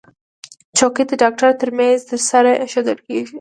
چوکۍ 0.77 1.03
د 1.07 1.11
ډاکټر 1.21 1.49
تر 1.59 1.69
میز 1.77 2.01
سره 2.31 2.51
ایښودل 2.61 2.97
کېږي. 3.07 3.29